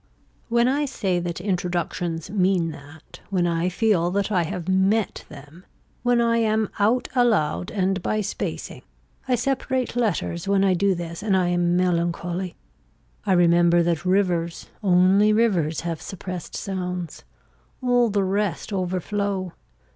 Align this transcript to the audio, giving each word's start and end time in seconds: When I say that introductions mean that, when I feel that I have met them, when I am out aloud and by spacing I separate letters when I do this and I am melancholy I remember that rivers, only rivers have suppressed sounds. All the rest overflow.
When 0.49 0.67
I 0.67 0.85
say 0.85 1.19
that 1.19 1.39
introductions 1.39 2.31
mean 2.31 2.71
that, 2.71 3.19
when 3.29 3.45
I 3.45 3.69
feel 3.69 4.09
that 4.09 4.31
I 4.31 4.41
have 4.45 4.67
met 4.67 5.23
them, 5.29 5.63
when 6.01 6.19
I 6.19 6.37
am 6.37 6.69
out 6.79 7.07
aloud 7.15 7.69
and 7.69 8.01
by 8.01 8.21
spacing 8.21 8.81
I 9.27 9.35
separate 9.35 9.95
letters 9.95 10.47
when 10.47 10.63
I 10.63 10.73
do 10.73 10.95
this 10.95 11.21
and 11.21 11.37
I 11.37 11.49
am 11.49 11.77
melancholy 11.77 12.55
I 13.27 13.33
remember 13.33 13.83
that 13.83 14.03
rivers, 14.03 14.71
only 14.81 15.33
rivers 15.33 15.81
have 15.81 16.01
suppressed 16.01 16.55
sounds. 16.55 17.23
All 17.79 18.09
the 18.09 18.23
rest 18.23 18.73
overflow. 18.73 19.53